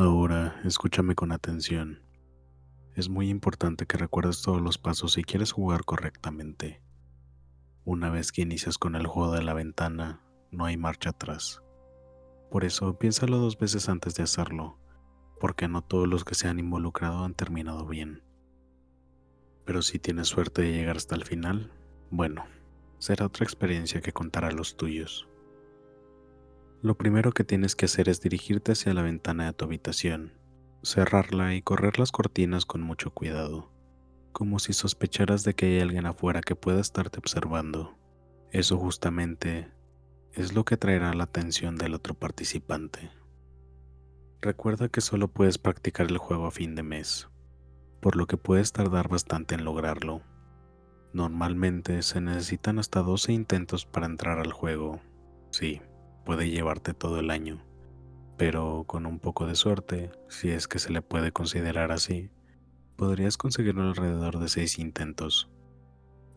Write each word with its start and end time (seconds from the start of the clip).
Ahora, 0.00 0.58
escúchame 0.64 1.14
con 1.14 1.30
atención. 1.30 2.00
Es 2.94 3.10
muy 3.10 3.28
importante 3.28 3.84
que 3.84 3.98
recuerdes 3.98 4.40
todos 4.40 4.62
los 4.62 4.78
pasos 4.78 5.12
si 5.12 5.24
quieres 5.24 5.52
jugar 5.52 5.84
correctamente. 5.84 6.82
Una 7.84 8.08
vez 8.08 8.32
que 8.32 8.40
inicias 8.40 8.78
con 8.78 8.94
el 8.94 9.06
juego 9.06 9.32
de 9.32 9.42
la 9.42 9.52
ventana, 9.52 10.22
no 10.50 10.64
hay 10.64 10.78
marcha 10.78 11.10
atrás. 11.10 11.60
Por 12.50 12.64
eso 12.64 12.98
piénsalo 12.98 13.38
dos 13.38 13.58
veces 13.58 13.88
antes 13.88 14.16
de 14.16 14.24
hacerlo, 14.24 14.76
porque 15.38 15.68
no 15.68 15.82
todos 15.82 16.08
los 16.08 16.24
que 16.24 16.34
se 16.34 16.48
han 16.48 16.58
involucrado 16.58 17.24
han 17.24 17.34
terminado 17.34 17.86
bien. 17.86 18.22
Pero 19.64 19.82
si 19.82 20.00
tienes 20.00 20.26
suerte 20.26 20.62
de 20.62 20.72
llegar 20.72 20.96
hasta 20.96 21.14
el 21.14 21.24
final, 21.24 21.72
bueno, 22.10 22.44
será 22.98 23.26
otra 23.26 23.44
experiencia 23.44 24.00
que 24.00 24.12
contará 24.12 24.50
los 24.50 24.76
tuyos. 24.76 25.28
Lo 26.82 26.96
primero 26.96 27.32
que 27.32 27.44
tienes 27.44 27.76
que 27.76 27.84
hacer 27.84 28.08
es 28.08 28.20
dirigirte 28.20 28.72
hacia 28.72 28.94
la 28.94 29.02
ventana 29.02 29.46
de 29.46 29.52
tu 29.52 29.66
habitación, 29.66 30.32
cerrarla 30.82 31.54
y 31.54 31.62
correr 31.62 31.98
las 31.98 32.10
cortinas 32.10 32.64
con 32.66 32.82
mucho 32.82 33.12
cuidado, 33.12 33.70
como 34.32 34.58
si 34.58 34.72
sospecharas 34.72 35.44
de 35.44 35.54
que 35.54 35.66
hay 35.66 35.80
alguien 35.80 36.06
afuera 36.06 36.40
que 36.40 36.56
pueda 36.56 36.80
estarte 36.80 37.18
observando. 37.18 37.96
Eso 38.50 38.76
justamente 38.76 39.70
es 40.34 40.54
lo 40.54 40.64
que 40.64 40.76
traerá 40.76 41.12
la 41.12 41.24
atención 41.24 41.76
del 41.76 41.94
otro 41.94 42.14
participante. 42.14 43.10
Recuerda 44.40 44.88
que 44.88 45.00
solo 45.00 45.28
puedes 45.28 45.58
practicar 45.58 46.06
el 46.06 46.18
juego 46.18 46.46
a 46.46 46.50
fin 46.50 46.74
de 46.74 46.82
mes, 46.82 47.28
por 48.00 48.16
lo 48.16 48.26
que 48.26 48.36
puedes 48.36 48.72
tardar 48.72 49.08
bastante 49.08 49.54
en 49.54 49.64
lograrlo. 49.64 50.22
Normalmente 51.12 52.02
se 52.02 52.20
necesitan 52.20 52.78
hasta 52.78 53.02
12 53.02 53.32
intentos 53.32 53.84
para 53.84 54.06
entrar 54.06 54.38
al 54.38 54.52
juego. 54.52 55.00
Sí, 55.50 55.82
puede 56.24 56.48
llevarte 56.48 56.94
todo 56.94 57.18
el 57.18 57.30
año, 57.30 57.64
pero 58.38 58.84
con 58.86 59.06
un 59.06 59.18
poco 59.18 59.46
de 59.46 59.56
suerte, 59.56 60.12
si 60.28 60.50
es 60.50 60.68
que 60.68 60.78
se 60.78 60.92
le 60.92 61.02
puede 61.02 61.32
considerar 61.32 61.90
así, 61.90 62.30
podrías 62.96 63.36
conseguirlo 63.36 63.82
alrededor 63.82 64.38
de 64.38 64.48
6 64.48 64.78
intentos. 64.78 65.50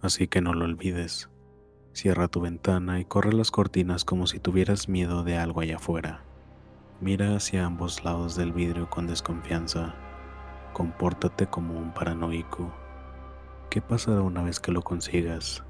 Así 0.01 0.27
que 0.27 0.41
no 0.41 0.53
lo 0.53 0.65
olvides. 0.65 1.29
Cierra 1.93 2.27
tu 2.27 2.41
ventana 2.41 2.99
y 2.99 3.05
corre 3.05 3.33
las 3.33 3.51
cortinas 3.51 4.03
como 4.03 4.25
si 4.25 4.39
tuvieras 4.39 4.89
miedo 4.89 5.23
de 5.23 5.37
algo 5.37 5.61
allá 5.61 5.75
afuera. 5.75 6.23
Mira 6.99 7.35
hacia 7.35 7.65
ambos 7.65 8.03
lados 8.03 8.35
del 8.35 8.51
vidrio 8.51 8.89
con 8.89 9.05
desconfianza. 9.05 9.93
Compórtate 10.73 11.45
como 11.45 11.77
un 11.77 11.93
paranoico. 11.93 12.73
¿Qué 13.69 13.79
pasará 13.79 14.21
una 14.21 14.41
vez 14.41 14.59
que 14.59 14.71
lo 14.71 14.81
consigas? 14.81 15.63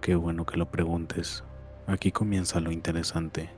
Qué 0.00 0.14
bueno 0.14 0.46
que 0.46 0.56
lo 0.56 0.70
preguntes. 0.70 1.44
Aquí 1.86 2.10
comienza 2.10 2.60
lo 2.60 2.72
interesante. 2.72 3.50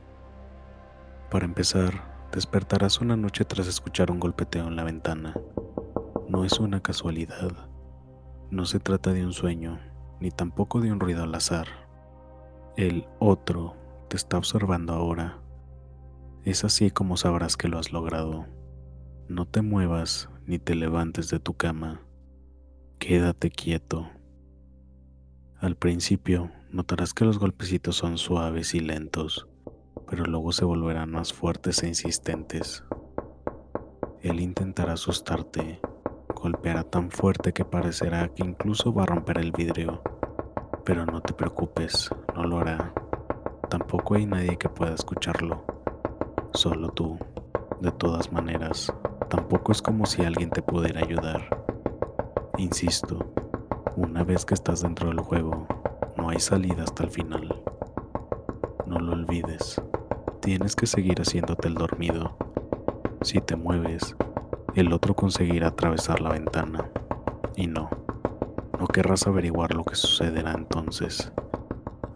Para 1.31 1.45
empezar, 1.45 2.29
despertarás 2.33 3.01
una 3.01 3.17
noche 3.17 3.45
tras 3.45 3.69
escuchar 3.69 4.11
un 4.11 4.19
golpeteo 4.19 4.67
en 4.67 4.75
la 4.75 4.83
ventana. 4.83 5.35
No 6.29 6.45
es 6.45 6.59
una 6.59 6.83
casualidad. 6.83 7.53
No 8.51 8.67
se 8.67 8.81
trata 8.81 9.13
de 9.13 9.25
un 9.25 9.33
sueño, 9.33 9.79
ni 10.21 10.31
tampoco 10.31 10.81
de 10.81 10.93
un 10.93 11.01
ruido 11.01 11.25
al 11.25 11.35
azar. 11.35 11.67
El 12.77 13.07
otro 13.19 13.75
te 14.09 14.17
está 14.17 14.39
observando 14.39 14.93
ahora. 14.93 15.41
Es 16.45 16.65
así 16.65 16.91
como 16.91 17.17
sabrás 17.17 17.57
que 17.57 17.69
lo 17.69 17.79
has 17.79 17.93
logrado. 17.93 18.47
No 19.29 19.47
te 19.47 19.63
muevas 19.63 20.29
ni 20.47 20.59
te 20.59 20.75
levantes 20.75 21.29
de 21.29 21.41
tu 21.41 21.55
cama. 21.55 22.03
Quédate 22.99 23.51
quieto. 23.51 24.09
Al 25.59 25.77
principio 25.77 26.51
notarás 26.71 27.15
que 27.15 27.25
los 27.25 27.39
golpecitos 27.39 27.97
son 27.97 28.19
suaves 28.19 28.75
y 28.75 28.81
lentos, 28.81 29.49
pero 30.09 30.25
luego 30.25 30.53
se 30.53 30.65
volverán 30.65 31.11
más 31.11 31.33
fuertes 31.33 31.83
e 31.83 31.89
insistentes. 31.89 32.85
Él 34.23 34.41
intentará 34.41 34.95
asustarte, 34.95 35.81
golpeará 36.37 36.85
tan 36.85 37.11
fuerte 37.11 37.53
que 37.53 37.65
parecerá 37.65 38.29
que 38.29 38.45
incluso 38.45 38.93
va 38.93 39.03
a 39.03 39.07
romper 39.07 39.39
el 39.39 39.53
vidrio. 39.53 40.03
Pero 40.85 41.05
no 41.07 41.21
te 41.21 41.33
preocupes, 41.33 42.11
no 42.35 42.45
lo 42.45 42.59
hará. 42.59 42.93
Tampoco 43.69 44.15
hay 44.15 44.27
nadie 44.27 44.57
que 44.57 44.69
pueda 44.69 44.95
escucharlo. 44.95 45.65
Solo 46.53 46.91
tú. 46.91 47.19
De 47.81 47.91
todas 47.91 48.33
maneras, 48.33 48.93
tampoco 49.29 49.73
es 49.73 49.83
como 49.83 50.07
si 50.07 50.25
alguien 50.25 50.51
te 50.51 50.63
pudiera 50.63 51.01
ayudar. 51.01 51.65
Insisto, 52.59 53.19
una 53.97 54.23
vez 54.23 54.45
que 54.45 54.55
estás 54.55 54.83
dentro 54.83 55.09
del 55.09 55.21
juego, 55.21 55.67
no 56.17 56.31
hay 56.31 56.39
salida 56.39 56.85
hasta 56.85 57.03
el 57.03 57.11
final. 57.11 57.63
No 58.87 58.99
lo 58.99 59.13
olvides. 59.13 59.83
Tienes 60.41 60.77
que 60.77 60.87
seguir 60.87 61.21
haciéndote 61.21 61.69
el 61.69 61.75
dormido. 61.75 62.37
Si 63.23 63.41
te 63.41 63.57
mueves, 63.57 64.15
el 64.81 64.93
otro 64.93 65.15
conseguirá 65.15 65.69
atravesar 65.69 66.21
la 66.21 66.31
ventana. 66.31 66.91
Y 67.57 67.67
no, 67.67 67.89
no 68.79 68.87
querrás 68.87 69.27
averiguar 69.27 69.75
lo 69.75 69.85
que 69.85 69.95
sucederá 69.95 70.53
entonces. 70.53 71.33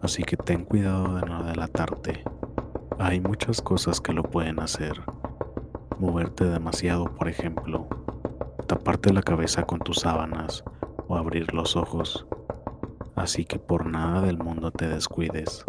Así 0.01 0.23
que 0.23 0.37
ten 0.37 0.65
cuidado 0.65 1.15
de 1.15 1.21
no 1.21 1.43
delatarte. 1.43 2.23
Hay 2.99 3.19
muchas 3.19 3.61
cosas 3.61 3.99
que 3.99 4.13
lo 4.13 4.23
pueden 4.23 4.59
hacer. 4.59 5.01
Moverte 5.97 6.45
demasiado, 6.45 7.05
por 7.15 7.27
ejemplo. 7.27 7.87
Taparte 8.67 9.11
la 9.11 9.23
cabeza 9.23 9.63
con 9.63 9.79
tus 9.79 9.97
sábanas 9.97 10.63
o 11.07 11.17
abrir 11.17 11.53
los 11.53 11.75
ojos. 11.75 12.25
Así 13.15 13.45
que 13.45 13.59
por 13.59 13.85
nada 13.85 14.21
del 14.21 14.37
mundo 14.37 14.71
te 14.71 14.87
descuides. 14.87 15.65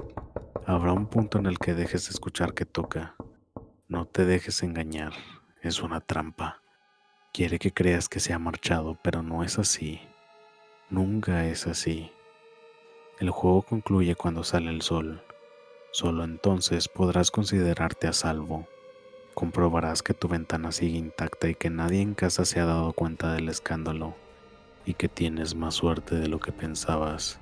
Habrá 0.66 0.92
un 0.92 1.06
punto 1.06 1.38
en 1.38 1.47
el 1.47 1.58
que 1.58 1.75
dejes 1.75 2.04
de 2.04 2.10
escuchar 2.10 2.54
que 2.54 2.66
toca. 2.66 3.16
No 3.88 4.04
te 4.06 4.25
dejes 4.25 4.62
engañar. 4.62 5.12
Es 5.60 5.82
una 5.82 6.00
trampa. 6.00 6.61
Quiere 7.34 7.59
que 7.59 7.72
creas 7.72 8.10
que 8.10 8.20
se 8.20 8.34
ha 8.34 8.38
marchado, 8.38 8.98
pero 9.03 9.22
no 9.22 9.43
es 9.43 9.59
así. 9.59 10.03
Nunca 10.91 11.47
es 11.47 11.66
así. 11.66 12.12
El 13.19 13.31
juego 13.31 13.62
concluye 13.62 14.15
cuando 14.16 14.44
sale 14.44 14.69
el 14.69 14.82
sol. 14.82 15.22
Solo 15.93 16.25
entonces 16.25 16.88
podrás 16.88 17.31
considerarte 17.31 18.06
a 18.06 18.12
salvo. 18.12 18.69
Comprobarás 19.32 20.03
que 20.03 20.12
tu 20.12 20.28
ventana 20.28 20.72
sigue 20.72 20.98
intacta 20.98 21.48
y 21.48 21.54
que 21.54 21.70
nadie 21.70 22.03
en 22.03 22.12
casa 22.12 22.44
se 22.44 22.60
ha 22.60 22.66
dado 22.66 22.93
cuenta 22.93 23.32
del 23.32 23.49
escándalo 23.49 24.14
y 24.84 24.93
que 24.93 25.09
tienes 25.09 25.54
más 25.54 25.72
suerte 25.72 26.16
de 26.16 26.28
lo 26.28 26.38
que 26.38 26.53
pensabas. 26.53 27.41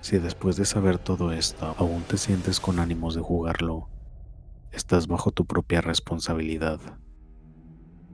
Si 0.00 0.18
después 0.18 0.54
de 0.54 0.64
saber 0.64 0.98
todo 0.98 1.32
esto 1.32 1.74
aún 1.76 2.02
te 2.02 2.18
sientes 2.18 2.60
con 2.60 2.78
ánimos 2.78 3.16
de 3.16 3.20
jugarlo, 3.20 3.88
estás 4.70 5.08
bajo 5.08 5.32
tu 5.32 5.44
propia 5.44 5.80
responsabilidad. 5.80 6.78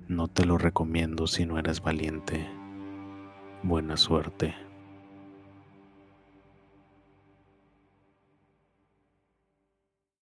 No 0.08 0.26
te 0.26 0.46
lo 0.46 0.56
recomiendo 0.56 1.26
si 1.26 1.44
no 1.44 1.58
eres 1.58 1.82
valiente. 1.82 2.48
Buena 3.62 3.98
suerte. 3.98 4.54